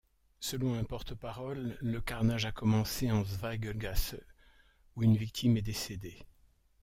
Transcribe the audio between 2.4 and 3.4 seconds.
a commencé en